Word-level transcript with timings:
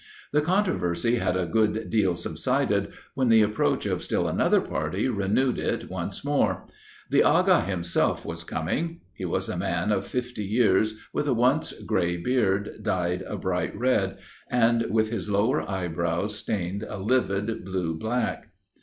The 0.31 0.41
controversy 0.41 1.17
had 1.17 1.37
a 1.37 1.45
good 1.45 1.91
deal 1.91 2.15
subsided, 2.15 2.91
when 3.13 3.29
the 3.29 3.43
approach 3.43 3.85
of 3.85 4.01
still 4.01 4.27
another 4.27 4.59
party 4.59 5.07
renewed 5.07 5.59
it 5.59 5.91
once 5.91 6.25
more. 6.25 6.65
The 7.11 7.21
Agha 7.21 7.61
himself 7.61 8.25
was 8.25 8.43
coming. 8.43 9.01
He 9.13 9.25
was 9.25 9.47
a 9.47 9.55
man 9.55 9.91
of 9.91 10.07
fifty 10.07 10.43
years, 10.43 10.97
with 11.13 11.27
a 11.27 11.35
once 11.35 11.71
gray 11.85 12.17
beard, 12.17 12.79
dyed 12.81 13.21
a 13.27 13.37
bright 13.37 13.77
red, 13.77 14.17
and 14.49 14.87
with 14.89 15.11
his 15.11 15.29
lower 15.29 15.61
eyebrows 15.69 16.35
stained 16.35 16.81
a 16.89 16.97
livid 16.97 17.63
blue 17.63 17.93
black. 17.95 18.49